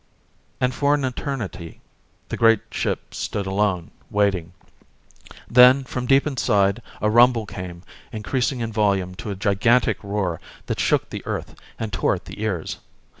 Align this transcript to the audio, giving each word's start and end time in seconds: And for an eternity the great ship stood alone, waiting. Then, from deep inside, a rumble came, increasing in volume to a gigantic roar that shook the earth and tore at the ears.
And 0.59 0.73
for 0.73 0.95
an 0.95 1.05
eternity 1.05 1.79
the 2.29 2.35
great 2.35 2.61
ship 2.71 3.13
stood 3.13 3.45
alone, 3.45 3.91
waiting. 4.09 4.53
Then, 5.47 5.83
from 5.83 6.07
deep 6.07 6.25
inside, 6.25 6.81
a 7.01 7.07
rumble 7.11 7.45
came, 7.45 7.83
increasing 8.11 8.61
in 8.61 8.73
volume 8.73 9.13
to 9.13 9.29
a 9.29 9.35
gigantic 9.35 10.03
roar 10.03 10.41
that 10.65 10.79
shook 10.79 11.11
the 11.11 11.23
earth 11.27 11.53
and 11.77 11.93
tore 11.93 12.15
at 12.15 12.25
the 12.25 12.41
ears. 12.41 12.77